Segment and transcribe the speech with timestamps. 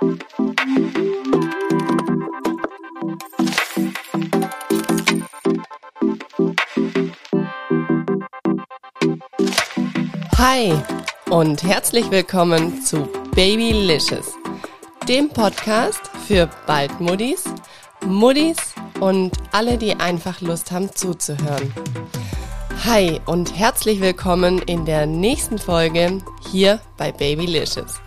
[0.00, 0.06] Hi
[11.28, 14.32] und herzlich willkommen zu Babylicious,
[15.06, 17.44] dem Podcast für bald Muddis,
[18.06, 18.56] Muddis
[19.00, 21.74] und alle, die einfach Lust haben zuzuhören.
[22.86, 28.00] Hi und herzlich willkommen in der nächsten Folge hier bei Babylicious.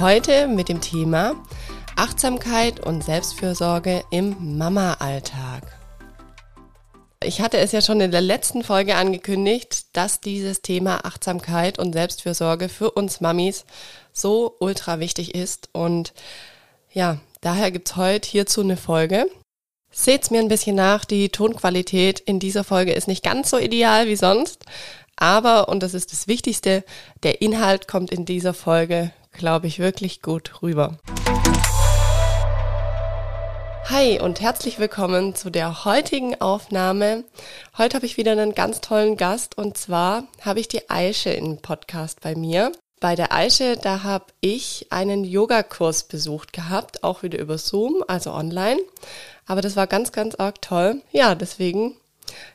[0.00, 1.34] Heute mit dem Thema
[1.94, 5.76] Achtsamkeit und Selbstfürsorge im Mama-Alltag.
[7.22, 11.92] Ich hatte es ja schon in der letzten Folge angekündigt, dass dieses Thema Achtsamkeit und
[11.92, 13.66] Selbstfürsorge für uns Mamis
[14.14, 15.68] so ultra wichtig ist.
[15.72, 16.14] Und
[16.94, 19.26] ja, daher gibt's heute hierzu eine Folge.
[19.90, 24.06] Seht's mir ein bisschen nach, die Tonqualität in dieser Folge ist nicht ganz so ideal
[24.06, 24.64] wie sonst.
[25.16, 26.84] Aber, und das ist das Wichtigste,
[27.22, 30.98] der Inhalt kommt in dieser Folge, glaube ich, wirklich gut rüber.
[33.90, 37.24] Hi und herzlich willkommen zu der heutigen Aufnahme.
[37.76, 41.58] Heute habe ich wieder einen ganz tollen Gast und zwar habe ich die Aische im
[41.58, 42.70] Podcast bei mir.
[43.00, 48.32] Bei der Aische, da habe ich einen Yogakurs besucht gehabt, auch wieder über Zoom, also
[48.32, 48.78] online.
[49.46, 51.02] Aber das war ganz, ganz arg toll.
[51.10, 51.96] Ja, deswegen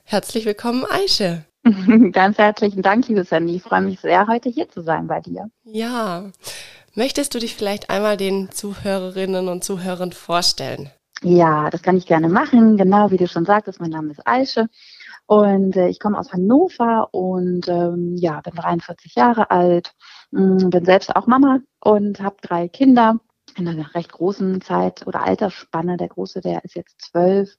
[0.04, 1.44] herzlich willkommen, Aische.
[2.12, 3.56] Ganz herzlichen Dank, liebe Sandy.
[3.56, 5.50] Ich freue mich sehr, heute hier zu sein bei dir.
[5.64, 6.32] Ja.
[6.94, 10.92] Möchtest du dich vielleicht einmal den Zuhörerinnen und Zuhörern vorstellen?
[11.24, 12.78] Ja, das kann ich gerne machen.
[12.78, 14.68] Genau wie du schon sagtest, mein Name ist Aische
[15.26, 19.94] und äh, ich komme aus Hannover und ähm, ja, bin 43 Jahre alt,
[20.32, 23.20] mh, mm, bin selbst auch Mama und habe drei Kinder
[23.58, 25.98] in einer recht großen Zeit oder Altersspanne.
[25.98, 27.56] Der Große, der ist jetzt zwölf,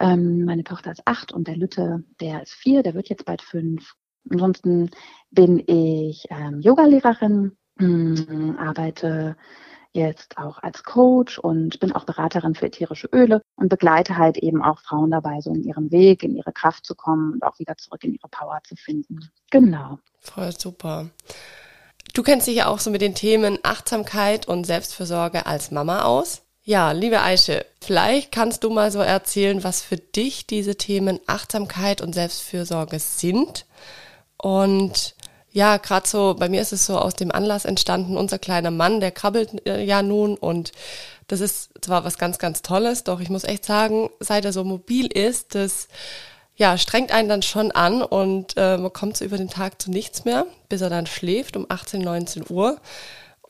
[0.00, 3.42] ähm, meine Tochter ist acht und der Lütte, der ist vier, der wird jetzt bald
[3.42, 3.94] fünf.
[4.30, 4.90] Ansonsten
[5.30, 9.36] bin ich ähm, Yogalehrerin, mh, arbeite
[9.92, 14.62] jetzt auch als Coach und bin auch Beraterin für ätherische Öle und begleite halt eben
[14.62, 17.76] auch Frauen dabei, so in ihrem Weg, in ihre Kraft zu kommen und auch wieder
[17.76, 19.18] zurück in ihre Power zu finden.
[19.50, 19.98] Genau.
[20.20, 21.10] Voll super.
[22.14, 26.42] Du kennst dich ja auch so mit den Themen Achtsamkeit und Selbstfürsorge als Mama aus.
[26.70, 32.00] Ja, liebe Aische, vielleicht kannst du mal so erzählen, was für dich diese Themen Achtsamkeit
[32.00, 33.66] und Selbstfürsorge sind.
[34.36, 35.16] Und
[35.50, 39.00] ja, gerade so, bei mir ist es so aus dem Anlass entstanden, unser kleiner Mann,
[39.00, 40.36] der krabbelt äh, ja nun.
[40.36, 40.70] Und
[41.26, 44.62] das ist zwar was ganz, ganz Tolles, doch ich muss echt sagen, seit er so
[44.62, 45.88] mobil ist, das
[46.54, 48.00] ja, strengt einen dann schon an.
[48.00, 51.56] Und äh, man kommt so über den Tag zu nichts mehr, bis er dann schläft
[51.56, 52.78] um 18, 19 Uhr.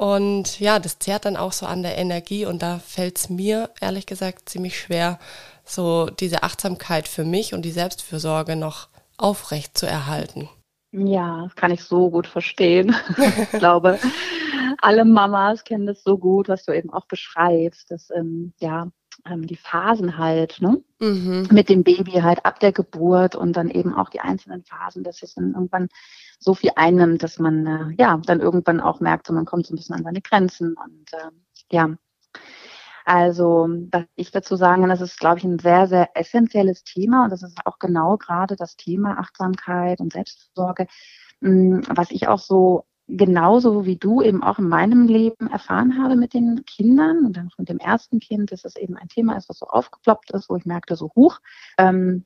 [0.00, 3.68] Und ja, das zehrt dann auch so an der Energie und da fällt es mir
[3.82, 5.18] ehrlich gesagt ziemlich schwer,
[5.62, 10.48] so diese Achtsamkeit für mich und die Selbstfürsorge noch aufrecht zu erhalten.
[10.92, 12.96] Ja, das kann ich so gut verstehen.
[13.52, 13.98] ich glaube,
[14.78, 18.88] alle Mamas kennen das so gut, was du eben auch beschreibst, dass ähm, ja
[19.26, 20.82] ähm, die Phasen halt, ne?
[21.00, 21.48] Mhm.
[21.50, 25.22] Mit dem Baby halt ab der Geburt und dann eben auch die einzelnen Phasen, dass
[25.22, 25.88] es dann irgendwann
[26.38, 29.74] so viel einnimmt, dass man äh, ja dann irgendwann auch merkt, so man kommt so
[29.74, 31.30] ein bisschen an seine Grenzen und äh,
[31.70, 31.96] ja,
[33.04, 37.24] also, was ich dazu sagen kann, das ist, glaube ich, ein sehr, sehr essentielles Thema
[37.24, 40.86] und das ist auch genau gerade das Thema Achtsamkeit und Selbstversorge,
[41.40, 42.84] hm, was ich auch so
[43.16, 47.50] genauso wie du eben auch in meinem Leben erfahren habe mit den Kindern und dann
[47.58, 50.56] mit dem ersten Kind, dass es eben ein Thema ist, was so aufgeploppt ist, wo
[50.56, 51.40] ich merkte, so hoch,
[51.78, 52.24] ähm,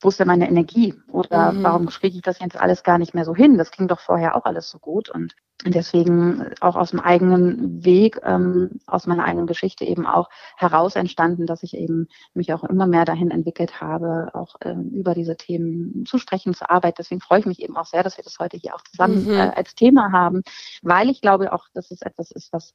[0.00, 0.94] wo ist denn meine Energie?
[1.08, 1.62] Oder mhm.
[1.62, 3.58] warum kriege ich das jetzt alles gar nicht mehr so hin?
[3.58, 5.10] Das ging doch vorher auch alles so gut.
[5.10, 5.34] Und
[5.64, 11.46] deswegen auch aus dem eigenen Weg, ähm, aus meiner eigenen Geschichte eben auch heraus entstanden,
[11.46, 16.06] dass ich eben mich auch immer mehr dahin entwickelt habe, auch ähm, über diese Themen
[16.06, 16.96] zu sprechen, zu arbeiten.
[16.98, 19.32] Deswegen freue ich mich eben auch sehr, dass wir das heute hier auch zusammen mhm.
[19.32, 20.42] äh, als Thema haben,
[20.82, 22.72] weil ich glaube auch, dass es etwas ist, was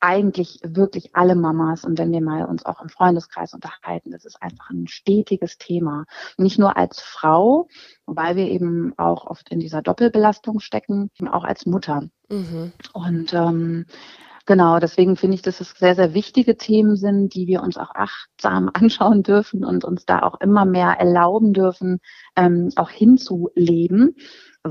[0.00, 4.40] eigentlich wirklich alle Mamas und wenn wir mal uns auch im Freundeskreis unterhalten, das ist
[4.42, 6.04] einfach ein stetiges Thema.
[6.36, 7.68] Nicht nur als Frau,
[8.06, 12.08] weil wir eben auch oft in dieser Doppelbelastung stecken, auch als Mutter.
[12.28, 12.72] Mhm.
[12.92, 13.86] Und ähm,
[14.48, 17.90] Genau, deswegen finde ich, dass es sehr, sehr wichtige Themen sind, die wir uns auch
[17.92, 21.98] achtsam anschauen dürfen und uns da auch immer mehr erlauben dürfen,
[22.36, 24.14] ähm, auch hinzuleben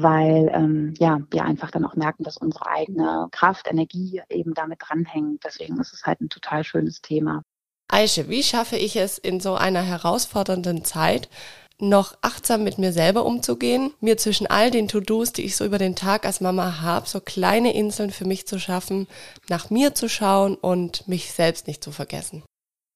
[0.01, 4.79] weil ähm, ja, wir einfach dann auch merken, dass unsere eigene Kraft, Energie eben damit
[4.81, 5.43] dranhängt.
[5.43, 7.41] Deswegen ist es halt ein total schönes Thema.
[7.87, 11.29] Aische, wie schaffe ich es in so einer herausfordernden Zeit,
[11.77, 15.77] noch achtsam mit mir selber umzugehen, mir zwischen all den To-Dos, die ich so über
[15.77, 19.07] den Tag als Mama habe, so kleine Inseln für mich zu schaffen,
[19.49, 22.43] nach mir zu schauen und mich selbst nicht zu vergessen?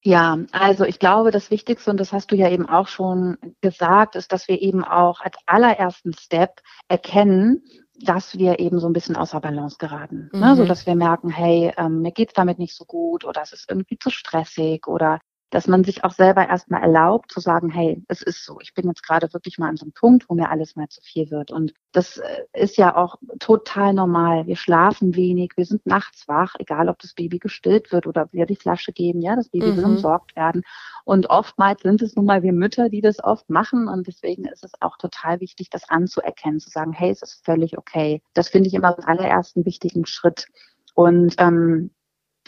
[0.01, 4.15] Ja, also ich glaube, das Wichtigste, und das hast du ja eben auch schon gesagt,
[4.15, 7.63] ist, dass wir eben auch als allerersten Step erkennen,
[8.01, 10.29] dass wir eben so ein bisschen außer Balance geraten.
[10.31, 10.39] Mhm.
[10.39, 10.55] Ne?
[10.55, 13.69] So dass wir merken, hey, ähm, mir geht's damit nicht so gut oder es ist
[13.69, 15.19] irgendwie zu stressig oder
[15.49, 18.87] dass man sich auch selber erstmal erlaubt zu sagen, hey, es ist so, ich bin
[18.87, 21.51] jetzt gerade wirklich mal an so einem Punkt, wo mir alles mal zu viel wird.
[21.51, 24.45] Und das äh, ist ja auch total normal.
[24.45, 28.45] Wir schlafen wenig, wir sind nachts wach, egal ob das Baby gestillt wird oder wir
[28.45, 29.77] die Flasche geben, ja, das Baby mhm.
[29.77, 30.61] will umsorgt werden.
[31.03, 33.87] Und oftmals sind es nun mal wir Mütter, die das oft machen.
[33.87, 37.77] Und deswegen ist es auch total wichtig, das anzuerkennen, zu sagen, hey, es ist völlig
[37.77, 38.21] okay.
[38.35, 40.45] Das finde ich immer den allerersten wichtigen Schritt.
[40.93, 41.91] Und ähm,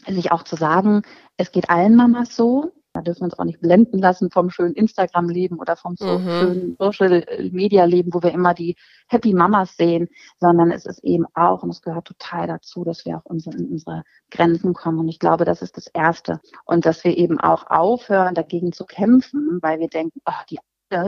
[0.07, 1.03] sich auch zu sagen,
[1.37, 4.73] es geht allen Mamas so, da dürfen wir uns auch nicht blenden lassen vom schönen
[4.73, 6.27] Instagram-Leben oder vom so mhm.
[6.27, 8.75] schönen Social-Media-Leben, wo wir immer die
[9.07, 10.09] Happy Mamas sehen,
[10.39, 13.69] sondern es ist eben auch, und es gehört total dazu, dass wir auch unsere, in
[13.69, 14.99] unsere Grenzen kommen.
[14.99, 16.41] Und ich glaube, das ist das Erste.
[16.65, 20.59] Und dass wir eben auch aufhören, dagegen zu kämpfen, weil wir denken, oh, die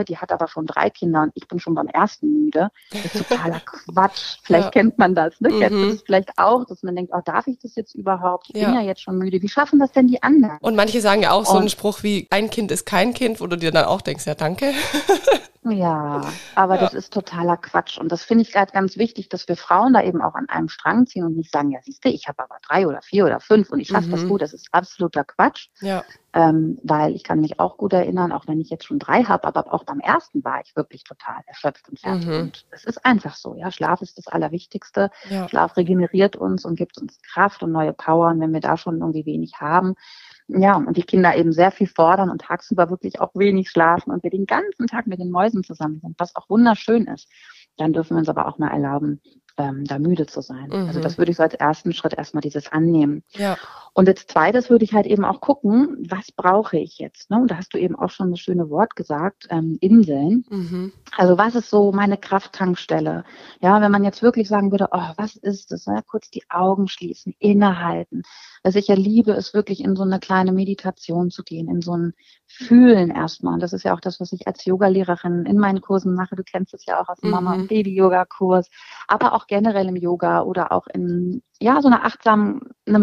[0.08, 2.70] die hat aber schon drei Kinder und ich bin schon beim ersten müde.
[2.90, 4.38] Das ist totaler Quatsch.
[4.42, 4.70] Vielleicht ja.
[4.70, 5.50] kennt man das, ne?
[5.50, 5.60] Mhm.
[5.60, 8.48] Kennst du das vielleicht auch, dass man denkt, oh, darf ich das jetzt überhaupt?
[8.52, 8.68] Ich ja.
[8.68, 9.40] bin ja jetzt schon müde.
[9.42, 10.58] Wie schaffen das denn die anderen?
[10.60, 13.40] Und manche sagen ja auch und so einen Spruch wie, ein Kind ist kein Kind,
[13.40, 14.72] wo du dir dann auch denkst, ja, danke.
[15.66, 16.20] Ja,
[16.54, 16.80] aber ja.
[16.82, 17.96] das ist totaler Quatsch.
[17.96, 20.68] Und das finde ich gerade ganz wichtig, dass wir Frauen da eben auch an einem
[20.68, 23.40] Strang ziehen und nicht sagen, ja, siehst du, ich habe aber drei oder vier oder
[23.40, 24.12] fünf und ich schaffe mhm.
[24.12, 24.42] das gut.
[24.42, 25.68] Das ist absoluter Quatsch.
[25.80, 26.04] Ja.
[26.34, 29.44] Ähm, weil ich kann mich auch gut erinnern, auch wenn ich jetzt schon drei habe,
[29.44, 32.26] aber auch beim ersten war ich wirklich total erschöpft und fertig.
[32.26, 32.40] Mhm.
[32.40, 33.70] Und es ist einfach so, ja.
[33.70, 35.10] Schlaf ist das Allerwichtigste.
[35.30, 35.48] Ja.
[35.48, 38.28] Schlaf regeneriert uns und gibt uns Kraft und neue Power.
[38.28, 39.94] Und wenn wir da schon irgendwie wenig haben,
[40.48, 44.22] ja, und die Kinder eben sehr viel fordern und tagsüber wirklich auch wenig schlafen und
[44.22, 47.28] wir den ganzen Tag mit den Mäusen zusammen sind, was auch wunderschön ist,
[47.76, 49.20] dann dürfen wir uns aber auch mal erlauben,
[49.56, 50.70] ähm, da müde zu sein.
[50.70, 50.88] Also mhm.
[50.88, 53.22] Also das würde ich so als ersten Schritt erstmal dieses annehmen.
[53.32, 53.56] Ja.
[53.92, 57.30] Und als zweites würde ich halt eben auch gucken, was brauche ich jetzt?
[57.30, 57.38] Ne?
[57.38, 60.44] Und da hast du eben auch schon das schöne Wort gesagt, ähm, Inseln.
[60.50, 60.92] Mhm.
[61.16, 63.24] Also was ist so meine Krafttankstelle?
[63.60, 65.86] Ja, wenn man jetzt wirklich sagen würde, oh, was ist das?
[65.86, 68.22] Ja, kurz die Augen schließen, innehalten.
[68.64, 71.96] Was ich ja liebe, ist wirklich in so eine kleine Meditation zu gehen, in so
[71.96, 72.14] ein
[72.46, 73.54] Fühlen erstmal.
[73.54, 76.34] Und das ist ja auch das, was ich als Yogalehrerin in meinen Kursen mache.
[76.34, 77.34] Du kennst es ja auch aus dem mhm.
[77.34, 78.70] Mama- und Baby-Yoga-Kurs,
[79.06, 82.60] aber auch generell im Yoga oder auch in ja, so einer achtsamen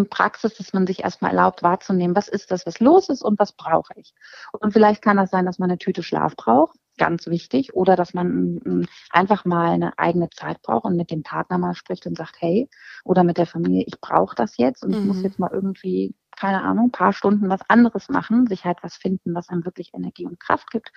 [0.10, 3.54] Praxis, dass man sich erstmal erlaubt wahrzunehmen, was ist das, was los ist und was
[3.54, 4.14] brauche ich.
[4.52, 8.14] Und vielleicht kann das sein, dass man eine Tüte Schlaf braucht, ganz wichtig, oder dass
[8.14, 12.36] man einfach mal eine eigene Zeit braucht und mit dem Partner mal spricht und sagt,
[12.40, 12.70] hey,
[13.04, 14.98] oder mit der Familie, ich brauche das jetzt und mhm.
[14.98, 15.24] ich muss mhm.
[15.24, 19.36] jetzt mal irgendwie keine Ahnung, ein paar Stunden was anderes machen, sich halt was finden,
[19.36, 20.92] was einem wirklich Energie und Kraft gibt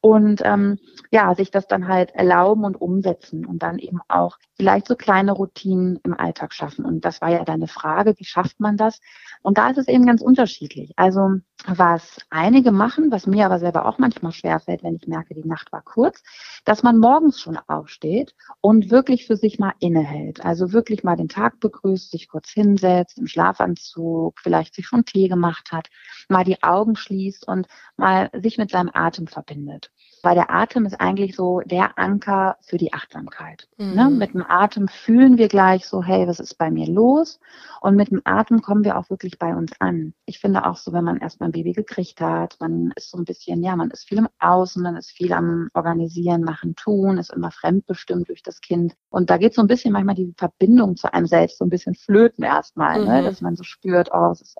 [0.00, 0.78] und ähm,
[1.10, 5.32] ja, sich das dann halt erlauben und umsetzen und dann eben auch vielleicht so kleine
[5.32, 6.84] Routinen im Alltag schaffen.
[6.84, 9.00] Und das war ja deine Frage, wie schafft man das?
[9.42, 10.92] Und da ist es eben ganz unterschiedlich.
[10.96, 15.46] Also was einige machen, was mir aber selber auch manchmal schwerfällt, wenn ich merke, die
[15.46, 16.22] Nacht war kurz,
[16.64, 20.44] dass man morgens schon aufsteht und wirklich für sich mal innehält.
[20.44, 25.28] Also wirklich mal den Tag begrüßt, sich kurz hinsetzt, im Schlafanzug, vielleicht sich schon Tee
[25.28, 25.88] gemacht hat,
[26.28, 27.66] mal die Augen schließt und
[27.96, 29.90] mal sich mit seinem Atem verbindet
[30.22, 33.68] weil der Atem ist eigentlich so der Anker für die Achtsamkeit.
[33.76, 33.86] Ne?
[33.86, 33.94] Mhm.
[33.94, 34.10] Ne?
[34.10, 37.38] Mit dem Atem fühlen wir gleich so, hey, was ist bei mir los?
[37.80, 40.14] Und mit dem Atem kommen wir auch wirklich bei uns an.
[40.24, 43.18] Ich finde auch so, wenn man erst mal ein Baby gekriegt hat, man ist so
[43.18, 47.18] ein bisschen, ja, man ist viel im Außen, man ist viel am Organisieren, Machen, Tun,
[47.18, 48.94] ist immer fremdbestimmt durch das Kind.
[49.16, 51.94] Und da geht so ein bisschen manchmal die Verbindung zu einem selbst so ein bisschen
[51.94, 53.04] flöten erstmal, ne?
[53.04, 53.10] mhm.
[53.12, 53.22] ne?
[53.22, 54.58] dass man so spürt, oh, es ist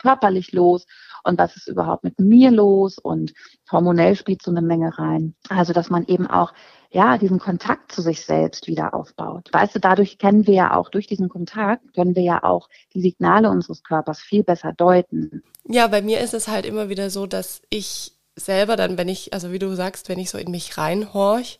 [0.00, 0.86] körperlich los
[1.24, 3.34] und was ist überhaupt mit mir los und
[3.70, 5.34] hormonell spielt so eine Menge rein.
[5.50, 6.54] Also, dass man eben auch
[6.90, 9.50] ja, diesen Kontakt zu sich selbst wieder aufbaut.
[9.52, 13.02] Weißt du, dadurch kennen wir ja auch, durch diesen Kontakt können wir ja auch die
[13.02, 15.42] Signale unseres Körpers viel besser deuten.
[15.68, 19.34] Ja, bei mir ist es halt immer wieder so, dass ich selber dann, wenn ich,
[19.34, 21.58] also wie du sagst, wenn ich so in mich reinhorch,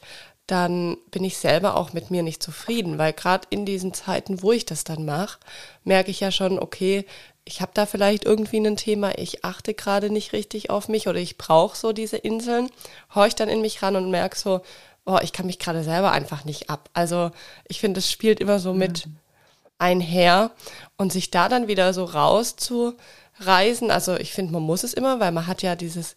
[0.52, 4.52] dann bin ich selber auch mit mir nicht zufrieden, weil gerade in diesen Zeiten, wo
[4.52, 5.38] ich das dann mache,
[5.82, 7.06] merke ich ja schon, okay,
[7.46, 11.18] ich habe da vielleicht irgendwie ein Thema, ich achte gerade nicht richtig auf mich oder
[11.18, 12.68] ich brauche so diese Inseln,
[13.14, 14.60] horch dann in mich ran und merke so,
[15.06, 16.90] oh, ich kann mich gerade selber einfach nicht ab.
[16.92, 17.30] Also
[17.66, 19.16] ich finde, es spielt immer so mit mhm.
[19.78, 20.50] einher
[20.98, 23.90] und sich da dann wieder so rauszureisen.
[23.90, 26.14] Also ich finde, man muss es immer, weil man hat ja dieses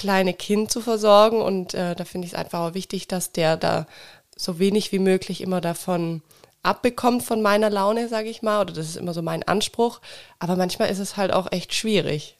[0.00, 3.58] kleine Kind zu versorgen und äh, da finde ich es einfach auch wichtig, dass der
[3.58, 3.86] da
[4.34, 6.22] so wenig wie möglich immer davon
[6.62, 10.00] abbekommt von meiner Laune, sage ich mal, oder das ist immer so mein Anspruch.
[10.38, 12.38] Aber manchmal ist es halt auch echt schwierig.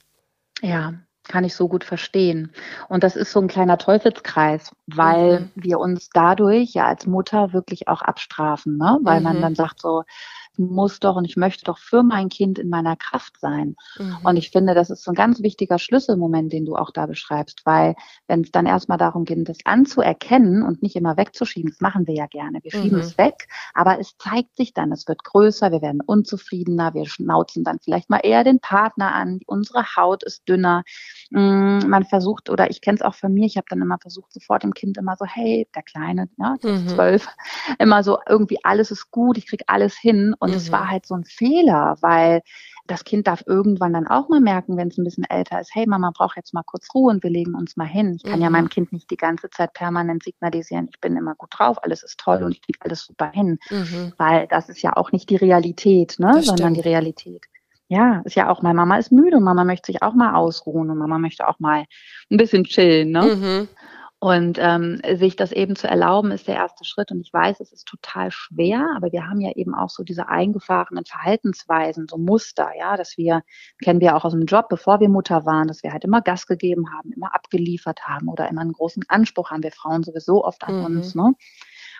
[0.62, 2.50] Ja, kann ich so gut verstehen.
[2.88, 5.50] Und das ist so ein kleiner Teufelskreis, weil mhm.
[5.54, 8.98] wir uns dadurch ja als Mutter wirklich auch abstrafen, ne?
[9.02, 9.24] weil mhm.
[9.24, 10.04] man dann sagt so,
[10.58, 13.76] muss doch und ich möchte doch für mein Kind in meiner Kraft sein.
[13.98, 14.18] Mhm.
[14.24, 17.62] Und ich finde, das ist so ein ganz wichtiger Schlüsselmoment, den du auch da beschreibst,
[17.64, 17.94] weil
[18.26, 22.14] wenn es dann erstmal darum geht, das anzuerkennen und nicht immer wegzuschieben, das machen wir
[22.14, 22.58] ja gerne.
[22.62, 23.04] Wir schieben mhm.
[23.04, 27.64] es weg, aber es zeigt sich dann, es wird größer, wir werden unzufriedener, wir schnauzen
[27.64, 30.82] dann vielleicht mal eher den Partner an, unsere Haut ist dünner.
[31.30, 34.32] Mm, man versucht, oder ich kenne es auch von mir, ich habe dann immer versucht,
[34.32, 36.88] sofort dem Kind immer so, hey, der Kleine, ja, mhm.
[36.88, 37.28] zwölf,
[37.78, 40.34] immer so irgendwie alles ist gut, ich krieg alles hin.
[40.40, 40.72] Und es mhm.
[40.72, 42.42] war halt so ein Fehler, weil
[42.86, 45.86] das Kind darf irgendwann dann auch mal merken, wenn es ein bisschen älter ist, hey,
[45.86, 48.14] Mama braucht jetzt mal kurz Ruhe und wir legen uns mal hin.
[48.16, 48.44] Ich kann mhm.
[48.44, 52.02] ja meinem Kind nicht die ganze Zeit permanent signalisieren, ich bin immer gut drauf, alles
[52.02, 53.58] ist toll und ich kriege alles super hin.
[53.70, 54.12] Mhm.
[54.16, 56.42] Weil das ist ja auch nicht die Realität, ne?
[56.42, 57.46] sondern die Realität.
[57.88, 60.90] Ja, ist ja auch, meine Mama ist müde und Mama möchte sich auch mal ausruhen
[60.90, 61.86] und Mama möchte auch mal
[62.30, 63.10] ein bisschen chillen.
[63.10, 63.22] Ne?
[63.22, 63.68] Mhm.
[64.22, 67.10] Und ähm, sich das eben zu erlauben, ist der erste Schritt.
[67.10, 70.28] Und ich weiß, es ist total schwer, aber wir haben ja eben auch so diese
[70.28, 73.42] eingefahrenen Verhaltensweisen, so Muster, ja, dass wir,
[73.82, 76.46] kennen wir auch aus dem Job, bevor wir Mutter waren, dass wir halt immer Gas
[76.46, 80.64] gegeben haben, immer abgeliefert haben oder immer einen großen Anspruch haben wir Frauen sowieso oft
[80.64, 80.84] an mhm.
[80.84, 81.14] uns.
[81.14, 81.32] Ne?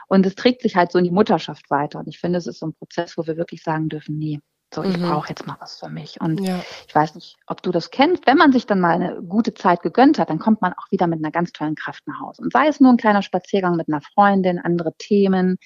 [0.06, 2.00] Und es trägt sich halt so in die Mutterschaft weiter.
[2.00, 4.40] Und ich finde, es ist so ein Prozess, wo wir wirklich sagen dürfen, nee,
[4.72, 5.02] so, ich mhm.
[5.02, 6.20] brauche jetzt mal was für mich.
[6.20, 6.60] Und ja.
[6.86, 8.26] ich weiß nicht, ob du das kennst.
[8.26, 11.08] Wenn man sich dann mal eine gute Zeit gegönnt hat, dann kommt man auch wieder
[11.08, 12.42] mit einer ganz tollen Kraft nach Hause.
[12.42, 15.58] Und sei es nur ein kleiner Spaziergang mit einer Freundin, andere Themen,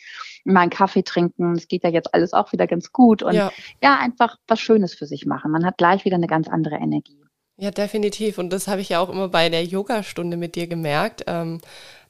[0.44, 1.52] mal einen Kaffee trinken.
[1.52, 3.22] Es geht ja jetzt alles auch wieder ganz gut.
[3.22, 3.52] Und ja.
[3.82, 5.50] ja, einfach was Schönes für sich machen.
[5.50, 7.23] Man hat gleich wieder eine ganz andere Energie.
[7.56, 8.38] Ja, definitiv.
[8.38, 11.24] Und das habe ich ja auch immer bei der Yogastunde mit dir gemerkt.
[11.26, 11.60] Ähm,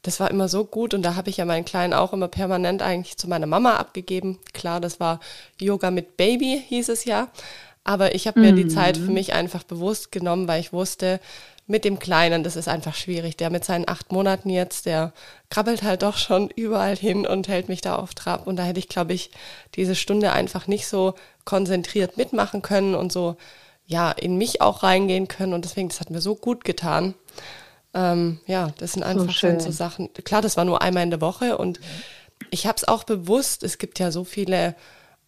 [0.02, 2.82] das war immer so gut und da habe ich ja meinen Kleinen auch immer permanent
[2.82, 4.38] eigentlich zu meiner Mama abgegeben.
[4.52, 5.20] Klar, das war
[5.60, 7.28] Yoga mit Baby, hieß es ja.
[7.84, 9.14] Aber ich habe mir die Zeit für mhm.
[9.14, 11.20] mich einfach bewusst genommen, weil ich wusste,
[11.66, 13.36] mit dem Kleinen, das ist einfach schwierig.
[13.36, 15.12] Der mit seinen acht Monaten jetzt, der
[15.50, 18.46] krabbelt halt doch schon überall hin und hält mich da auf Trab.
[18.46, 19.30] Und da hätte ich, glaube ich,
[19.74, 23.36] diese Stunde einfach nicht so konzentriert mitmachen können und so,
[23.86, 25.52] ja, in mich auch reingehen können.
[25.52, 27.14] Und deswegen, das hat mir so gut getan.
[27.92, 30.12] Ähm, ja, das sind einfach so schon so Sachen.
[30.12, 31.80] Klar, das war nur einmal in der Woche und
[32.50, 34.74] ich habe es auch bewusst, es gibt ja so viele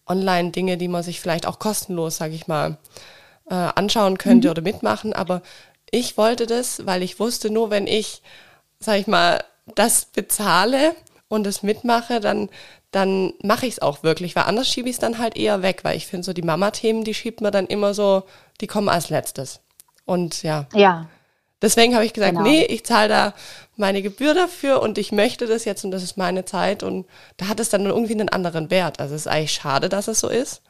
[0.05, 2.77] Online-Dinge, die man sich vielleicht auch kostenlos, sage ich mal,
[3.49, 4.51] äh, anschauen könnte mhm.
[4.51, 5.41] oder mitmachen, aber
[5.89, 8.21] ich wollte das, weil ich wusste, nur wenn ich,
[8.79, 9.43] sage ich mal,
[9.75, 10.95] das bezahle
[11.27, 12.49] und es mitmache, dann,
[12.91, 15.79] dann mache ich es auch wirklich, weil anders schiebe ich es dann halt eher weg,
[15.83, 18.23] weil ich finde, so die Mama-Themen, die schiebt man dann immer so,
[18.61, 19.61] die kommen als letztes.
[20.05, 20.67] Und ja.
[20.73, 21.07] Ja,
[21.61, 22.43] Deswegen habe ich gesagt, genau.
[22.43, 23.33] nee, ich zahle da
[23.77, 27.07] meine Gebühr dafür und ich möchte das jetzt und das ist meine Zeit und
[27.37, 28.99] da hat es dann irgendwie einen anderen Wert.
[28.99, 30.61] Also es ist eigentlich schade, dass es so ist.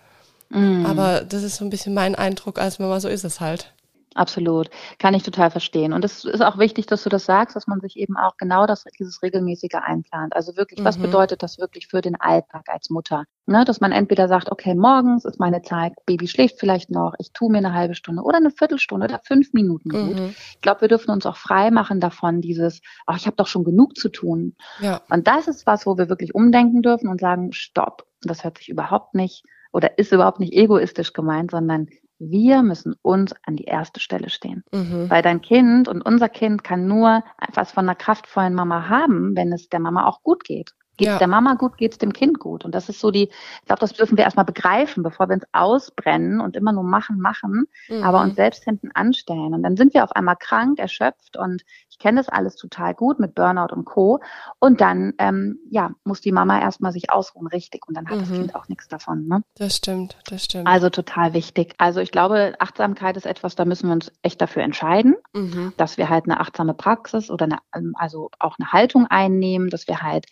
[0.49, 0.85] Mm.
[0.85, 3.73] Aber das ist so ein bisschen mein Eindruck als Mama, so ist es halt.
[4.15, 4.69] Absolut.
[4.99, 5.93] Kann ich total verstehen.
[5.93, 8.65] Und es ist auch wichtig, dass du das sagst, dass man sich eben auch genau
[8.65, 10.35] das, dieses regelmäßige einplant.
[10.35, 10.85] Also wirklich, mhm.
[10.85, 13.25] was bedeutet das wirklich für den Alltag als Mutter?
[13.45, 17.31] Ne, dass man entweder sagt, okay, morgens ist meine Zeit, Baby schläft vielleicht noch, ich
[17.31, 20.19] tue mir eine halbe Stunde oder eine Viertelstunde oder fünf Minuten gut.
[20.19, 20.35] Mhm.
[20.51, 23.63] Ich glaube, wir dürfen uns auch frei machen davon, dieses, ach, ich habe doch schon
[23.63, 24.55] genug zu tun.
[24.81, 25.01] Ja.
[25.09, 28.05] Und das ist was, wo wir wirklich umdenken dürfen und sagen, stopp.
[28.21, 31.87] Das hört sich überhaupt nicht oder ist überhaupt nicht egoistisch gemeint, sondern
[32.19, 34.63] wir müssen uns an die erste Stelle stehen.
[34.71, 35.09] Mhm.
[35.09, 39.53] Weil dein Kind und unser Kind kann nur etwas von einer kraftvollen Mama haben, wenn
[39.53, 40.73] es der Mama auch gut geht.
[40.97, 41.17] Geht es ja.
[41.19, 42.65] der Mama gut, geht es dem Kind gut.
[42.65, 45.45] Und das ist so die, ich glaube, das dürfen wir erstmal begreifen, bevor wir uns
[45.51, 48.03] ausbrennen und immer nur machen, machen, mhm.
[48.03, 49.53] aber uns selbst hinten anstellen.
[49.53, 53.19] Und dann sind wir auf einmal krank, erschöpft und ich kenne das alles total gut
[53.19, 54.19] mit Burnout und Co.
[54.59, 57.87] Und dann, ähm, ja, muss die Mama erstmal sich ausruhen, richtig.
[57.87, 58.19] Und dann hat mhm.
[58.19, 59.27] das Kind auch nichts davon.
[59.27, 59.43] Ne?
[59.55, 60.67] Das stimmt, das stimmt.
[60.67, 61.73] Also total wichtig.
[61.77, 65.73] Also ich glaube, Achtsamkeit ist etwas, da müssen wir uns echt dafür entscheiden, mhm.
[65.77, 69.87] dass wir halt eine achtsame Praxis oder eine, ähm, also auch eine Haltung einnehmen, dass
[69.87, 70.27] wir halt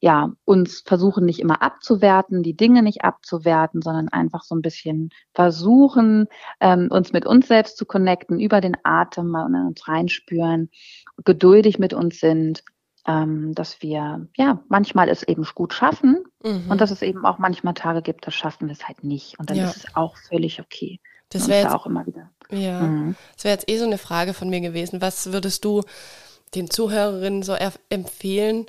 [0.00, 5.10] ja, uns versuchen nicht immer abzuwerten, die Dinge nicht abzuwerten, sondern einfach so ein bisschen
[5.34, 6.26] versuchen,
[6.60, 10.70] ähm, uns mit uns selbst zu connecten, über den Atem mal in uns reinspüren,
[11.24, 12.62] geduldig mit uns sind,
[13.06, 16.64] ähm, dass wir ja manchmal es eben gut schaffen mhm.
[16.68, 19.38] und dass es eben auch manchmal Tage gibt, da schaffen wir es halt nicht.
[19.38, 19.68] Und dann ja.
[19.68, 21.00] ist es auch völlig okay.
[21.30, 22.30] Das wäre jetzt auch immer wieder.
[22.50, 23.16] Ja, mhm.
[23.34, 25.00] das wäre jetzt eh so eine Frage von mir gewesen.
[25.00, 25.82] Was würdest du
[26.54, 27.56] den Zuhörerinnen so
[27.88, 28.66] empfehlen?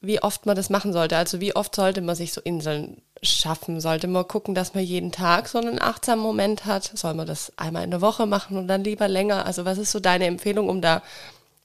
[0.00, 1.16] Wie oft man das machen sollte.
[1.16, 3.80] Also wie oft sollte man sich so Inseln schaffen?
[3.80, 6.84] Sollte man gucken, dass man jeden Tag so einen achtsamen Moment hat?
[6.94, 9.46] Soll man das einmal in der Woche machen und dann lieber länger?
[9.46, 11.02] Also was ist so deine Empfehlung, um da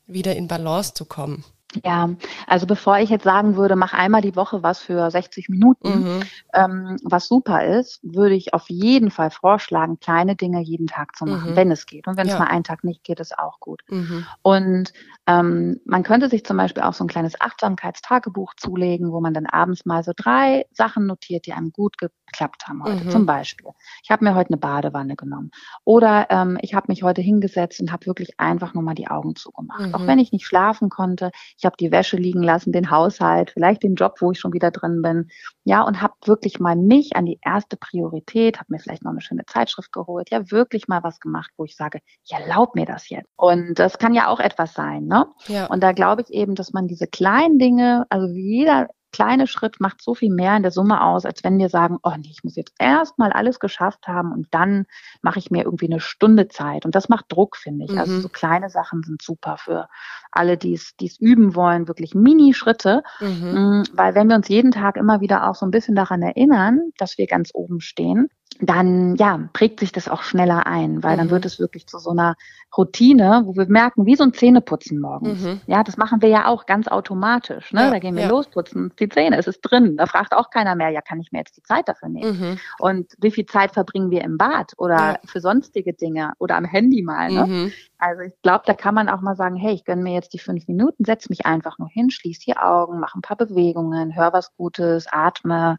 [0.07, 1.43] wieder in Balance zu kommen?
[1.83, 2.09] Ja,
[2.47, 6.23] also bevor ich jetzt sagen würde, mach einmal die Woche was für 60 Minuten, mhm.
[6.53, 11.25] ähm, was super ist, würde ich auf jeden Fall vorschlagen, kleine Dinge jeden Tag zu
[11.25, 11.55] machen, mhm.
[11.55, 12.07] wenn es geht.
[12.07, 13.81] Und wenn es mal einen Tag nicht geht, ist auch gut.
[13.89, 14.25] Mhm.
[14.41, 14.93] Und
[15.25, 19.45] ähm, man könnte sich zum Beispiel auch so ein kleines Achtsamkeitstagebuch zulegen, wo man dann
[19.45, 23.05] abends mal so drei Sachen notiert, die einem gut geklappt haben heute.
[23.05, 23.09] Mhm.
[23.09, 23.71] Zum Beispiel,
[24.03, 25.51] ich habe mir heute eine Badewanne genommen.
[25.85, 29.35] Oder ähm, ich habe mich heute hingesetzt und habe wirklich einfach nur mal die Augen
[29.35, 29.93] zugemacht.
[29.93, 30.07] Auch mhm.
[30.07, 33.95] wenn ich nicht schlafen konnte, ich habe die Wäsche liegen lassen, den Haushalt, vielleicht den
[33.95, 35.29] Job, wo ich schon wieder drin bin.
[35.63, 39.21] Ja, und habe wirklich mal mich an die erste Priorität, habe mir vielleicht noch eine
[39.21, 43.09] schöne Zeitschrift geholt, ja, wirklich mal was gemacht, wo ich sage, ich erlaube mir das
[43.09, 43.29] jetzt.
[43.35, 45.27] Und das kann ja auch etwas sein, ne?
[45.47, 45.67] Ja.
[45.67, 50.01] Und da glaube ich eben, dass man diese kleinen Dinge, also jeder kleine Schritt macht
[50.01, 52.55] so viel mehr in der Summe aus, als wenn wir sagen, oh nee, ich muss
[52.55, 54.85] jetzt erstmal alles geschafft haben und dann
[55.21, 56.83] mache ich mir irgendwie eine Stunde Zeit.
[56.83, 57.91] Und das macht Druck, finde ich.
[57.91, 58.13] Also mhm.
[58.13, 59.87] Also so kleine Sachen sind super für
[60.31, 63.03] alle, die es üben wollen, wirklich Mini-Schritte.
[63.21, 63.53] Mhm.
[63.53, 66.91] Mm, weil wenn wir uns jeden Tag immer wieder auch so ein bisschen daran erinnern,
[66.97, 68.29] dass wir ganz oben stehen,
[68.59, 71.17] dann ja, prägt sich das auch schneller ein, weil mhm.
[71.17, 72.35] dann wird es wirklich zu so einer
[72.75, 75.41] Routine, wo wir merken, wie so ein Zähneputzen morgens.
[75.41, 75.61] Mhm.
[75.67, 77.71] Ja, das machen wir ja auch ganz automatisch.
[77.71, 77.81] Ne?
[77.81, 78.29] Ja, da gehen wir ja.
[78.29, 79.95] los, putzen die Zähne, es ist drin.
[79.97, 82.39] Da fragt auch keiner mehr, ja, kann ich mir jetzt die Zeit dafür nehmen?
[82.39, 82.59] Mhm.
[82.79, 85.19] Und wie viel Zeit verbringen wir im Bad oder ja.
[85.25, 87.31] für sonstige Dinge oder am Handy mal?
[87.31, 87.45] Ne?
[87.45, 87.71] Mhm.
[87.99, 90.39] Also ich glaube, da kann man auch mal sagen, hey, ich gönne mir jetzt die
[90.39, 94.33] fünf Minuten, setz mich einfach nur hin, schließ die Augen, mach ein paar Bewegungen, hör
[94.33, 95.77] was Gutes, atme.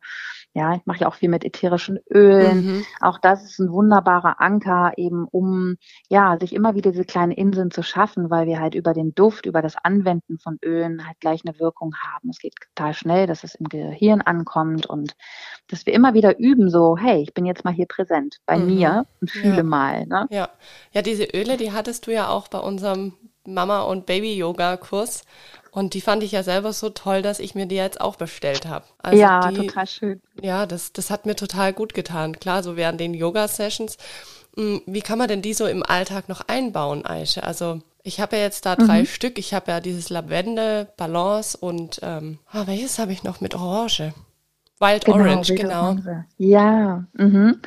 [0.55, 2.64] Ja, ich mache ja auch viel mit ätherischen Ölen.
[2.65, 2.85] Mhm.
[3.01, 5.77] Auch das ist ein wunderbarer Anker, eben um
[6.09, 9.47] ja sich immer wieder diese kleinen Inseln zu schaffen, weil wir halt über den Duft,
[9.47, 12.31] über das Anwenden von Ölen halt gleich eine Wirkung haben.
[12.31, 15.15] Es geht total schnell, dass es im Gehirn ankommt und
[15.69, 18.67] dass wir immer wieder üben, so, hey, ich bin jetzt mal hier präsent bei mhm.
[18.67, 19.63] mir und fühle ja.
[19.63, 20.07] mal.
[20.07, 20.27] Ne?
[20.31, 20.49] Ja.
[20.93, 23.15] ja, diese Öle, die hattest du ja auch bei unserem
[23.47, 25.23] Mama- und Baby-Yoga-Kurs.
[25.71, 28.67] Und die fand ich ja selber so toll, dass ich mir die jetzt auch bestellt
[28.67, 28.85] habe.
[28.99, 30.23] Also ja, die, total schön.
[30.41, 32.39] Ja, das, das hat mir total gut getan.
[32.39, 33.99] Klar, so während den Yoga-Sessions.
[34.57, 37.43] Hm, wie kann man denn die so im Alltag noch einbauen, Aische?
[37.43, 39.07] Also ich habe ja jetzt da drei mhm.
[39.07, 39.39] Stück.
[39.39, 44.13] Ich habe ja dieses Lavende, Balance und ähm, ah, welches habe ich noch mit Orange?
[44.79, 45.97] Wild genau, Orange, genau.
[46.37, 47.61] Ja, mhm.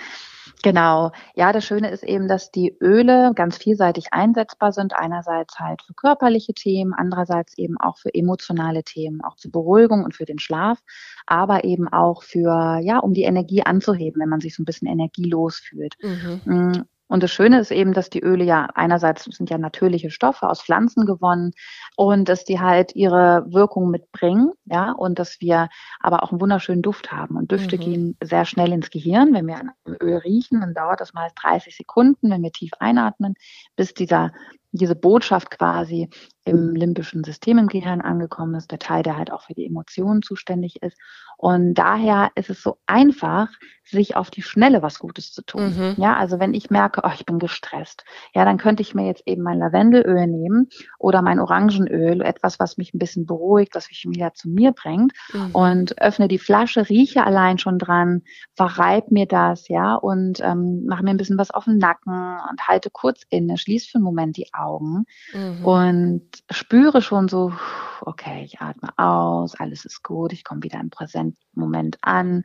[0.63, 1.11] Genau.
[1.35, 4.93] Ja, das Schöne ist eben, dass die Öle ganz vielseitig einsetzbar sind.
[4.95, 10.15] Einerseits halt für körperliche Themen, andererseits eben auch für emotionale Themen, auch zur Beruhigung und
[10.15, 10.79] für den Schlaf,
[11.25, 14.87] aber eben auch für, ja, um die Energie anzuheben, wenn man sich so ein bisschen
[14.87, 15.95] energielos fühlt.
[16.01, 16.85] Mhm.
[17.07, 20.61] Und das Schöne ist eben, dass die Öle ja einerseits sind ja natürliche Stoffe aus
[20.61, 21.53] Pflanzen gewonnen
[21.95, 26.81] und dass die halt ihre Wirkung mitbringen, ja, und dass wir aber auch einen wunderschönen
[26.81, 27.37] Duft haben.
[27.37, 27.81] Und Düfte mhm.
[27.81, 29.33] gehen sehr schnell ins Gehirn.
[29.33, 32.71] Wenn wir an einem Öl riechen, dann dauert das meist 30 Sekunden, wenn wir tief
[32.79, 33.35] einatmen,
[33.75, 34.31] bis dieser
[34.71, 36.09] diese Botschaft quasi
[36.47, 40.21] im limbischen System im Gehirn angekommen ist, der Teil, der halt auch für die Emotionen
[40.21, 40.97] zuständig ist.
[41.37, 43.49] Und daher ist es so einfach,
[43.83, 45.75] sich auf die Schnelle was Gutes zu tun.
[45.75, 45.95] Mhm.
[45.97, 48.03] Ja, also wenn ich merke, oh, ich bin gestresst,
[48.33, 52.77] ja, dann könnte ich mir jetzt eben mein Lavendelöl nehmen oder mein Orangenöl, etwas, was
[52.77, 55.51] mich ein bisschen beruhigt, was mich wieder zu mir bringt mhm.
[55.51, 58.23] und öffne die Flasche, rieche allein schon dran,
[58.55, 62.13] verreib mir das, ja, und ähm, mache mir ein bisschen was auf den Nacken
[62.49, 65.65] und halte kurz inne, schließe für einen Moment die Augen mhm.
[65.65, 67.53] und spüre schon so,
[68.01, 72.43] okay, ich atme aus, alles ist gut, ich komme wieder im präsenten Moment an.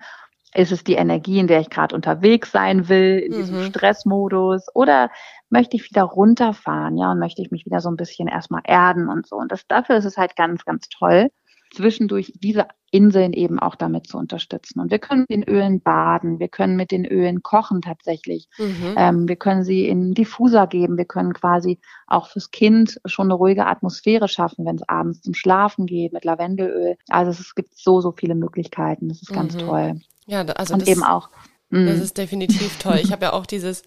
[0.55, 3.65] Ist es die Energie, in der ich gerade unterwegs sein will, in diesem mhm.
[3.65, 4.67] Stressmodus?
[4.75, 5.11] Oder
[5.49, 9.09] möchte ich wieder runterfahren, ja, und möchte ich mich wieder so ein bisschen erstmal erden
[9.09, 9.37] und so.
[9.37, 11.31] Und das, dafür ist es halt ganz, ganz toll,
[11.73, 14.81] zwischendurch diese Inseln eben auch damit zu unterstützen.
[14.81, 18.49] Und wir können mit den Ölen baden, wir können mit den Ölen kochen tatsächlich.
[18.59, 18.95] Mhm.
[18.97, 23.35] Ähm, wir können sie in Diffuser geben, wir können quasi auch fürs Kind schon eine
[23.35, 26.97] ruhige Atmosphäre schaffen, wenn es abends zum Schlafen geht mit Lavendelöl.
[27.09, 29.09] Also es gibt so, so viele Möglichkeiten.
[29.09, 29.37] Das ist mhm.
[29.37, 30.01] ganz toll.
[30.27, 31.31] Ja, also und das, eben auch.
[31.71, 32.03] Das mm.
[32.03, 33.01] ist definitiv toll.
[33.03, 33.83] Ich habe ja auch dieses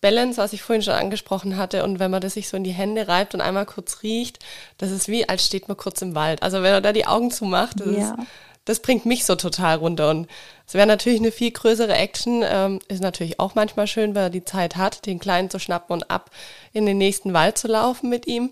[0.00, 1.84] Balance, was ich vorhin schon angesprochen hatte.
[1.84, 4.38] Und wenn man das sich so in die Hände reibt und einmal kurz riecht,
[4.78, 6.42] das ist wie, als steht man kurz im Wald.
[6.42, 8.14] Also wenn man da die Augen zumacht, das, ja.
[8.14, 8.14] ist,
[8.64, 10.10] das bringt mich so total runter.
[10.10, 10.28] Und
[10.66, 12.42] es wäre natürlich eine viel größere Action.
[12.46, 15.92] Ähm, ist natürlich auch manchmal schön, wenn er die Zeit hat, den Kleinen zu schnappen
[15.94, 16.30] und ab
[16.72, 18.50] in den nächsten Wald zu laufen mit ihm.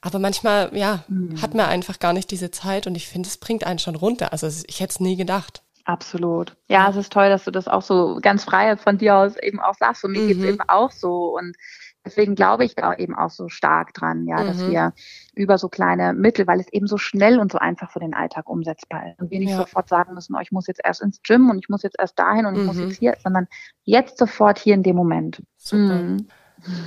[0.00, 1.40] Aber manchmal, ja, mhm.
[1.42, 4.32] hat man einfach gar nicht diese Zeit und ich finde, es bringt einen schon runter.
[4.32, 5.62] Also ich hätte es nie gedacht.
[5.90, 6.56] Absolut.
[6.68, 9.58] Ja, es ist toll, dass du das auch so ganz frei von dir aus eben
[9.58, 10.04] auch sagst.
[10.04, 10.28] Und mir mhm.
[10.28, 11.36] geht es eben auch so.
[11.36, 11.56] Und
[12.04, 14.46] deswegen glaube ich da eben auch so stark dran, ja, mhm.
[14.46, 14.92] dass wir
[15.34, 18.48] über so kleine Mittel, weil es eben so schnell und so einfach für den Alltag
[18.48, 19.20] umsetzbar ist.
[19.20, 19.56] Und wir nicht ja.
[19.56, 22.16] sofort sagen müssen, oh, ich muss jetzt erst ins Gym und ich muss jetzt erst
[22.16, 22.88] dahin und ich muss mhm.
[22.88, 23.48] jetzt hier, sondern
[23.82, 25.42] jetzt sofort hier in dem Moment.
[25.56, 25.94] Super.
[25.94, 26.28] Mhm.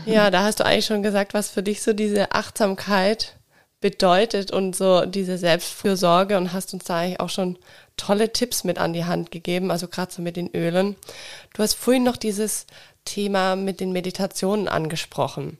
[0.05, 3.37] Ja, da hast du eigentlich schon gesagt, was für dich so diese Achtsamkeit
[3.83, 7.59] bedeutet und so diese Selbstfürsorge und hast uns da eigentlich auch schon
[7.97, 10.95] tolle Tipps mit an die Hand gegeben, also gerade so mit den Ölen.
[11.53, 12.65] Du hast vorhin noch dieses
[13.03, 15.57] Thema mit den Meditationen angesprochen.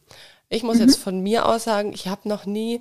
[0.47, 0.83] Ich muss mhm.
[0.83, 2.79] jetzt von mir aus sagen, ich habe noch nie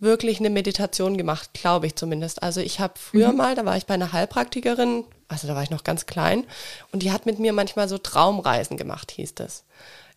[0.00, 2.42] wirklich eine Meditation gemacht, glaube ich zumindest.
[2.42, 3.38] Also ich habe früher mhm.
[3.38, 6.44] mal, da war ich bei einer Heilpraktikerin, also da war ich noch ganz klein,
[6.92, 9.64] und die hat mit mir manchmal so Traumreisen gemacht, hieß das.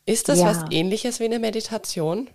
[0.06, 0.46] Ist das ja.
[0.46, 2.30] was ähnliches wie eine Meditation?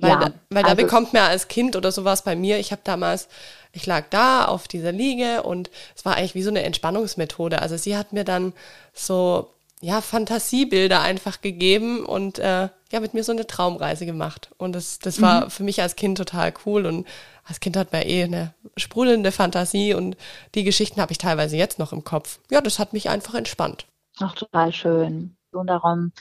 [0.00, 2.72] Weil, ja, da, weil also, da bekommt man als Kind oder sowas bei mir, ich
[2.72, 3.28] habe damals,
[3.72, 7.60] ich lag da auf dieser Liege und es war eigentlich wie so eine Entspannungsmethode.
[7.60, 8.52] Also sie hat mir dann
[8.92, 14.50] so, ja, Fantasiebilder einfach gegeben und äh, ja, mit mir so eine Traumreise gemacht.
[14.56, 15.50] Und das, das war mhm.
[15.50, 17.06] für mich als Kind total cool und
[17.44, 20.16] als Kind hat man eh eine sprudelnde Fantasie und
[20.54, 22.38] die Geschichten habe ich teilweise jetzt noch im Kopf.
[22.50, 23.86] Ja, das hat mich einfach entspannt.
[24.20, 26.12] Ach, total schön darum,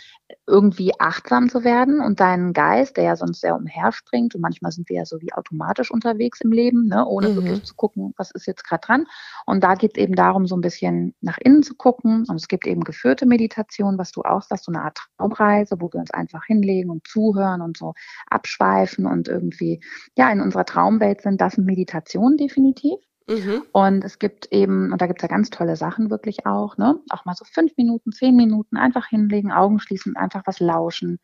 [0.45, 4.89] irgendwie achtsam zu werden und deinen Geist, der ja sonst sehr umherspringt und manchmal sind
[4.89, 7.35] wir ja so wie automatisch unterwegs im Leben, ne, ohne mhm.
[7.35, 9.05] wirklich zu gucken, was ist jetzt gerade dran.
[9.45, 12.25] Und da geht es eben darum, so ein bisschen nach innen zu gucken.
[12.27, 15.91] Und es gibt eben geführte Meditation, was du auch sagst, so eine Art Traumreise, wo
[15.91, 17.93] wir uns einfach hinlegen und zuhören und so
[18.27, 19.81] abschweifen und irgendwie
[20.17, 21.41] ja in unserer Traumwelt sind.
[21.41, 22.99] Das sind Meditationen definitiv.
[23.27, 23.63] Mhm.
[23.73, 26.99] Und es gibt eben, und da gibt es ja ganz tolle Sachen wirklich auch, ne?
[27.09, 31.19] Auch mal so fünf Minuten, zehn Minuten einfach hinlegen, Augen schließen, einfach was lauschen.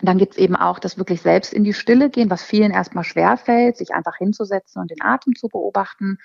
[0.00, 3.02] Dann gibt es eben auch das wirklich selbst in die Stille gehen, was vielen erstmal
[3.02, 6.18] schwer fällt, sich einfach hinzusetzen und den Atem zu beobachten.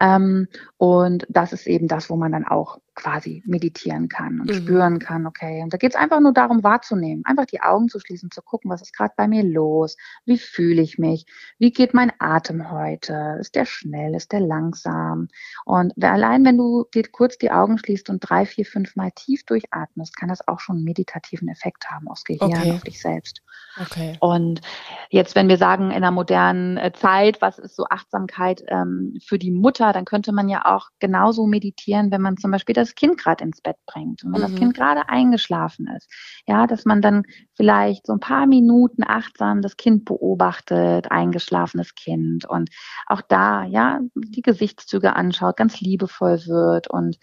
[0.00, 4.54] Ähm, und das ist eben das, wo man dann auch quasi meditieren kann und mhm.
[4.54, 5.62] spüren kann, okay.
[5.62, 8.70] Und da geht es einfach nur darum, wahrzunehmen, einfach die Augen zu schließen, zu gucken,
[8.70, 11.26] was ist gerade bei mir los, wie fühle ich mich,
[11.58, 15.28] wie geht mein Atem heute, ist der schnell, ist der langsam.
[15.66, 19.44] Und allein wenn du dir kurz die Augen schließt und drei, vier, fünf Mal tief
[19.44, 22.72] durchatmest, kann das auch schon einen meditativen Effekt haben aufs Gehirn, okay.
[22.72, 23.42] auf dich selbst.
[23.78, 24.16] Okay.
[24.20, 24.62] Und
[25.10, 29.38] jetzt, wenn wir sagen, in einer modernen äh, Zeit, was ist so Achtsamkeit ähm, für
[29.38, 32.94] die Mutter, Mutter, dann könnte man ja auch genauso meditieren, wenn man zum Beispiel das
[32.94, 34.46] Kind gerade ins Bett bringt und wenn mhm.
[34.46, 36.10] das Kind gerade eingeschlafen ist.
[36.46, 37.22] Ja, dass man dann
[37.54, 42.70] vielleicht so ein paar Minuten achtsam das Kind beobachtet, eingeschlafenes Kind und
[43.06, 47.16] auch da, ja, die Gesichtszüge anschaut, ganz liebevoll wird und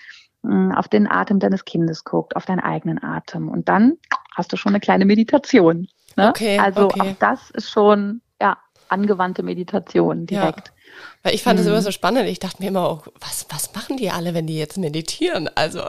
[0.43, 3.49] mm, auf den Atem deines Kindes guckt, auf deinen eigenen Atem.
[3.49, 3.93] Und dann
[4.35, 5.87] hast du schon eine kleine Meditation.
[6.15, 6.29] Ne?
[6.29, 7.01] Okay, also okay.
[7.01, 8.21] auch das ist schon
[8.89, 10.67] angewandte Meditation direkt.
[10.67, 10.73] Ja.
[11.23, 11.71] Weil ich fand es mhm.
[11.71, 12.27] immer so spannend.
[12.27, 15.49] Ich dachte mir immer, oh, was, was machen die alle, wenn die jetzt meditieren?
[15.55, 15.79] Also,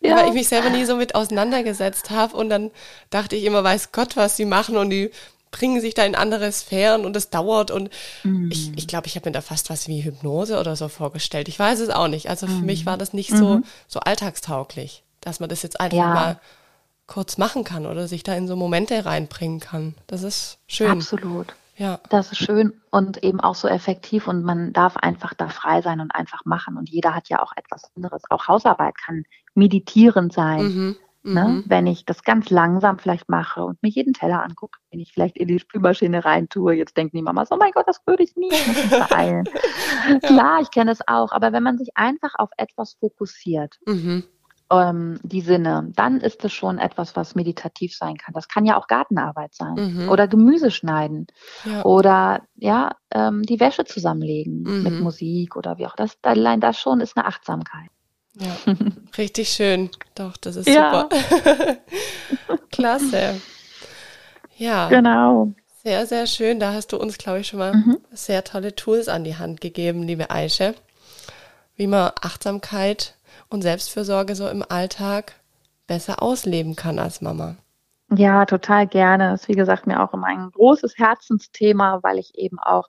[0.00, 0.16] ja.
[0.16, 2.70] weil ich mich selber nie so mit auseinandergesetzt habe und dann
[3.10, 5.10] dachte ich immer, weiß Gott, was sie machen und die
[5.50, 7.90] bringen sich da in andere Sphären und es dauert und
[8.22, 8.50] mhm.
[8.50, 11.48] ich glaube, ich, glaub, ich habe mir da fast was wie Hypnose oder so vorgestellt.
[11.48, 12.30] Ich weiß es auch nicht.
[12.30, 12.66] Also für mhm.
[12.66, 13.64] mich war das nicht so, mhm.
[13.88, 16.14] so alltagstauglich, dass man das jetzt einfach ja.
[16.14, 16.40] mal
[17.06, 19.94] kurz machen kann oder sich da in so Momente reinbringen kann.
[20.06, 20.90] Das ist schön.
[20.90, 21.54] Absolut.
[21.80, 21.98] Ja.
[22.10, 26.00] Das ist schön und eben auch so effektiv und man darf einfach da frei sein
[26.00, 26.76] und einfach machen.
[26.76, 28.22] Und jeder hat ja auch etwas anderes.
[28.28, 30.62] Auch Hausarbeit kann meditierend sein.
[30.62, 30.96] Mhm.
[31.22, 31.44] Ne?
[31.44, 31.64] Mhm.
[31.66, 35.38] Wenn ich das ganz langsam vielleicht mache und mir jeden Teller angucke, wenn ich vielleicht
[35.38, 38.50] in die Spülmaschine reintue, jetzt denken die Mama, oh mein Gott, das würde ich nie,
[38.90, 39.44] beeilen.
[40.10, 40.18] ja.
[40.18, 44.24] Klar, ich kenne es auch, aber wenn man sich einfach auf etwas fokussiert, mhm
[44.70, 48.34] ähm, die Sinne, dann ist es schon etwas, was meditativ sein kann.
[48.34, 50.08] Das kann ja auch Gartenarbeit sein mhm.
[50.08, 51.26] oder Gemüse schneiden
[51.64, 51.84] ja.
[51.84, 54.82] oder ja ähm, die Wäsche zusammenlegen mhm.
[54.82, 56.16] mit Musik oder wie auch das.
[56.22, 57.90] Allein das schon ist eine Achtsamkeit.
[58.38, 58.56] Ja,
[59.18, 59.90] richtig schön.
[60.14, 61.08] Doch, das ist ja.
[61.10, 61.76] super.
[62.70, 63.40] Klasse.
[64.56, 64.88] Ja.
[64.88, 65.52] Genau.
[65.82, 66.60] Sehr, sehr schön.
[66.60, 67.98] Da hast du uns, glaube ich, schon mal mhm.
[68.12, 70.74] sehr tolle Tools an die Hand gegeben, liebe Aische,
[71.74, 73.14] wie man Achtsamkeit
[73.50, 75.34] und Selbstfürsorge so im Alltag
[75.86, 77.56] besser ausleben kann als Mama.
[78.16, 79.30] Ja, total gerne.
[79.30, 82.88] Das ist, wie gesagt, mir auch immer ein großes Herzensthema, weil ich eben auch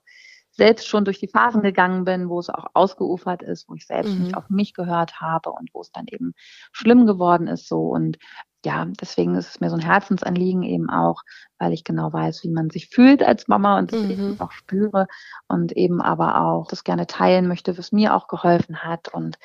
[0.52, 4.12] selbst schon durch die Phasen gegangen bin, wo es auch ausgeufert ist, wo ich selbst
[4.12, 4.24] mhm.
[4.24, 6.34] nicht auf mich gehört habe und wo es dann eben
[6.72, 7.88] schlimm geworden ist so.
[7.88, 8.18] Und
[8.64, 11.22] ja, deswegen ist es mir so ein Herzensanliegen eben auch,
[11.58, 14.10] weil ich genau weiß, wie man sich fühlt als Mama und das mhm.
[14.10, 15.06] eben auch spüre
[15.48, 19.38] und eben aber auch das gerne teilen möchte, was mir auch geholfen hat und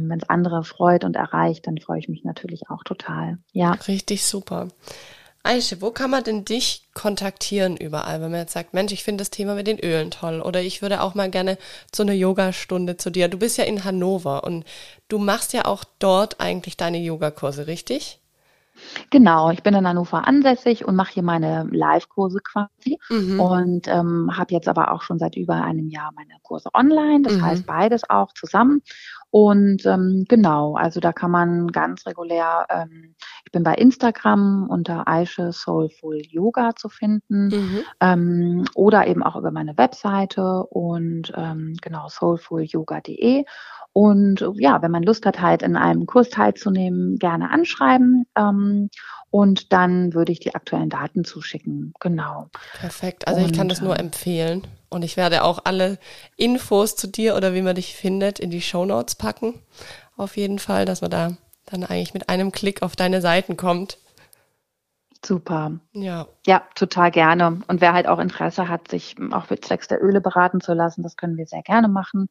[0.00, 3.38] wenn es andere freut und erreicht, dann freue ich mich natürlich auch total.
[3.52, 3.72] Ja.
[3.72, 4.68] Richtig super.
[5.46, 9.20] Aische, wo kann man denn dich kontaktieren überall, wenn man jetzt sagt, Mensch, ich finde
[9.20, 11.58] das Thema mit den Ölen toll oder ich würde auch mal gerne
[11.92, 13.28] zu einer Yogastunde zu dir.
[13.28, 14.64] Du bist ja in Hannover und
[15.08, 18.20] du machst ja auch dort eigentlich deine Yogakurse, richtig?
[19.10, 23.38] Genau, ich bin in Hannover ansässig und mache hier meine Live-Kurse quasi mhm.
[23.38, 27.22] und ähm, habe jetzt aber auch schon seit über einem Jahr meine Kurse online.
[27.22, 27.44] Das mhm.
[27.44, 28.82] heißt beides auch zusammen
[29.34, 35.06] Und ähm, genau, also da kann man ganz regulär, ähm, ich bin bei Instagram unter
[35.06, 37.84] Aische Soulful Yoga zu finden mhm.
[38.00, 43.44] ähm, oder eben auch über meine Webseite und ähm, genau soulfulyoga.de.
[43.92, 48.26] Und ja, wenn man Lust hat, halt in einem Kurs teilzunehmen, gerne anschreiben.
[48.36, 48.90] Ähm,
[49.30, 51.94] und dann würde ich die aktuellen Daten zuschicken.
[52.00, 52.48] Genau.
[52.80, 53.28] Perfekt.
[53.28, 54.66] Also und, ich kann das nur ähm, empfehlen.
[54.88, 55.98] Und ich werde auch alle
[56.36, 59.54] Infos zu dir oder wie man dich findet in die Show Notes packen.
[60.16, 63.98] Auf jeden Fall, dass man da dann eigentlich mit einem Klick auf deine Seiten kommt.
[65.24, 65.72] Super.
[65.92, 66.26] Ja.
[66.46, 67.62] Ja, total gerne.
[67.66, 71.02] Und wer halt auch Interesse hat, sich auch für zwecks der Öle beraten zu lassen,
[71.02, 72.28] das können wir sehr gerne machen.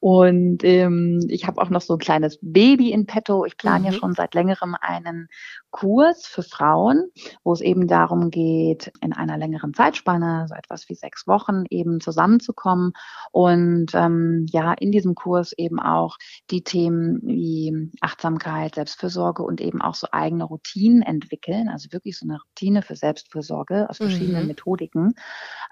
[0.00, 3.44] Und ähm, ich habe auch noch so ein kleines Baby in petto.
[3.44, 3.84] Ich plane mhm.
[3.86, 5.28] ja schon seit längerem einen
[5.70, 7.10] Kurs für Frauen,
[7.44, 12.00] wo es eben darum geht, in einer längeren Zeitspanne, so etwas wie sechs Wochen, eben
[12.00, 12.92] zusammenzukommen
[13.32, 16.16] und ähm, ja, in diesem Kurs eben auch
[16.50, 22.26] die Themen wie Achtsamkeit, Selbstfürsorge und eben auch so eigene Routinen entwickeln, also wirklich so
[22.26, 24.48] eine Routine für Selbstfürsorge aus verschiedenen mhm.
[24.48, 25.14] Methodiken,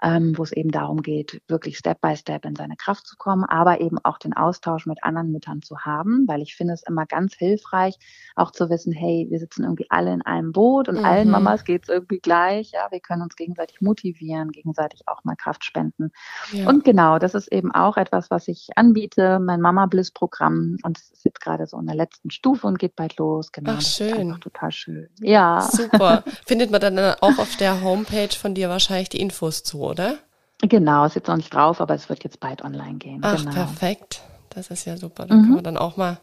[0.03, 3.45] ähm, wo es eben darum geht, wirklich Step by Step in seine Kraft zu kommen,
[3.45, 7.05] aber eben auch den Austausch mit anderen Müttern zu haben, weil ich finde es immer
[7.05, 7.97] ganz hilfreich,
[8.35, 11.05] auch zu wissen, hey, wir sitzen irgendwie alle in einem Boot und mhm.
[11.05, 12.71] allen Mamas geht es irgendwie gleich.
[12.71, 16.11] Ja, wir können uns gegenseitig motivieren, gegenseitig auch mal Kraft spenden.
[16.51, 16.67] Ja.
[16.67, 20.77] Und genau, das ist eben auch etwas, was ich anbiete, mein Mama Bliss Programm.
[20.83, 23.51] Und es ist jetzt gerade so in der letzten Stufe und geht bald los.
[23.51, 23.73] Genau.
[23.77, 24.39] Ach, schön.
[24.39, 25.09] total schön.
[25.19, 25.61] Ja.
[25.61, 26.23] Super.
[26.45, 30.17] Findet man dann auch auf der Homepage von dir wahrscheinlich die Infos zu, oder?
[30.61, 33.19] Genau, es ist jetzt noch nicht drauf, aber es wird jetzt bald online gehen.
[33.21, 33.51] Ach, genau.
[33.51, 34.21] perfekt.
[34.49, 35.25] Das ist ja super.
[35.25, 35.41] Da mhm.
[35.43, 36.19] kann man dann auch mal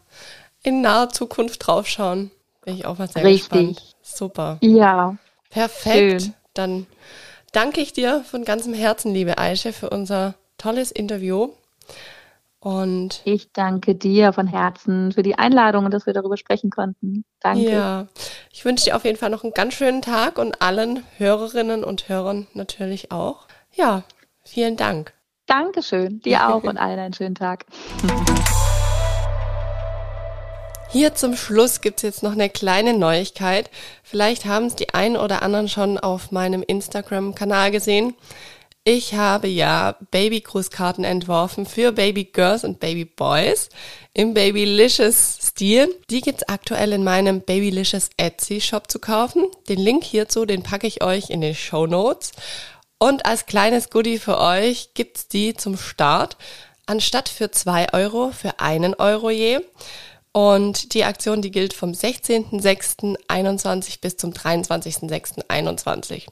[0.62, 2.30] in naher Zukunft draufschauen.
[2.64, 3.48] Bin ich auch mal sehr Richtig.
[3.50, 3.96] gespannt.
[4.02, 4.58] Super.
[4.60, 5.16] Ja.
[5.50, 6.22] Perfekt.
[6.22, 6.34] Schön.
[6.54, 6.86] Dann
[7.52, 11.50] danke ich dir von ganzem Herzen, liebe Aische, für unser tolles Interview.
[12.58, 17.24] Und ich danke dir von Herzen für die Einladung und dass wir darüber sprechen konnten.
[17.40, 17.70] Danke.
[17.70, 18.06] Ja,
[18.50, 22.08] ich wünsche dir auf jeden Fall noch einen ganz schönen Tag und allen Hörerinnen und
[22.08, 23.46] Hörern natürlich auch.
[23.74, 24.02] Ja,
[24.46, 25.12] vielen Dank.
[25.46, 26.20] Dankeschön.
[26.20, 27.66] Dir auch und allen einen schönen Tag.
[30.90, 33.68] Hier zum Schluss gibt's jetzt noch eine kleine Neuigkeit.
[34.04, 38.14] Vielleicht haben es die einen oder anderen schon auf meinem Instagram-Kanal gesehen.
[38.84, 43.70] Ich habe ja Baby-Grußkarten entworfen für Baby Girls und Baby Boys
[44.12, 45.88] im Babylicious Stil.
[46.10, 49.46] Die gibt's aktuell in meinem Babylicious Etsy Shop zu kaufen.
[49.70, 52.32] Den Link hierzu, den packe ich euch in die Show Notes.
[53.04, 56.38] Und als kleines Goodie für euch gibt's die zum Start.
[56.86, 59.60] Anstatt für zwei Euro, für einen Euro je.
[60.32, 66.28] Und die Aktion, die gilt vom 16.06.21 bis zum 23.06.21.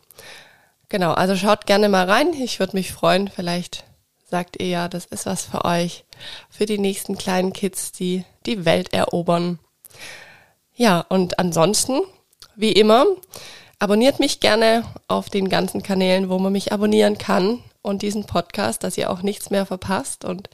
[0.89, 2.33] Genau, also schaut gerne mal rein.
[2.33, 3.29] Ich würde mich freuen.
[3.29, 3.85] Vielleicht
[4.31, 6.07] sagt ihr ja, das ist was für euch.
[6.49, 9.59] Für die nächsten kleinen Kids, die die Welt erobern.
[10.75, 12.01] Ja, und ansonsten,
[12.57, 13.05] wie immer,
[13.83, 18.85] abonniert mich gerne auf den ganzen Kanälen, wo man mich abonnieren kann und diesen Podcast,
[18.85, 20.25] dass ihr auch nichts mehr verpasst.
[20.25, 20.49] Und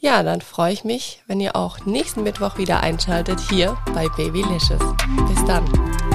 [0.00, 4.82] ja, dann freue ich mich, wenn ihr auch nächsten Mittwoch wieder einschaltet hier bei Babylicious.
[5.28, 6.11] Bis dann.